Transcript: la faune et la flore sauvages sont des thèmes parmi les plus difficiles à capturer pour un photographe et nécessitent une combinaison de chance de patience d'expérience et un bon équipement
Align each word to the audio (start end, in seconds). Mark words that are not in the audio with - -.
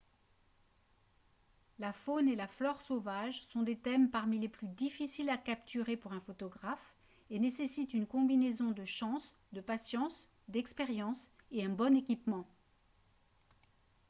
la 1.77 1.93
faune 1.93 2.27
et 2.27 2.35
la 2.35 2.47
flore 2.47 2.81
sauvages 2.81 3.39
sont 3.49 3.61
des 3.61 3.77
thèmes 3.77 4.09
parmi 4.09 4.39
les 4.39 4.49
plus 4.49 4.65
difficiles 4.69 5.29
à 5.29 5.37
capturer 5.37 5.95
pour 5.95 6.11
un 6.11 6.21
photographe 6.21 6.95
et 7.29 7.37
nécessitent 7.37 7.93
une 7.93 8.07
combinaison 8.07 8.71
de 8.71 8.83
chance 8.83 9.35
de 9.53 9.61
patience 9.61 10.27
d'expérience 10.47 11.29
et 11.51 11.63
un 11.63 11.69
bon 11.69 11.95
équipement 11.95 12.47